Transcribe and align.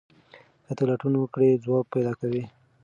که 0.65 0.71
ته 0.77 0.83
لټون 0.89 1.13
وکړې 1.17 1.61
ځواب 1.63 1.85
پیدا 1.93 2.13
کوې. 2.19 2.43